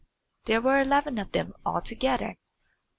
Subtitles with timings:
[0.45, 2.39] There were eleven of them altogether.